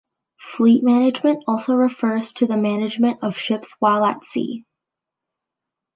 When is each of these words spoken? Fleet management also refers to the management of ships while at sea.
Fleet 0.39 0.83
management 0.83 1.43
also 1.45 1.75
refers 1.75 2.33
to 2.33 2.47
the 2.47 2.57
management 2.57 3.21
of 3.21 3.37
ships 3.37 3.75
while 3.77 4.03
at 4.03 4.23
sea. 4.23 4.65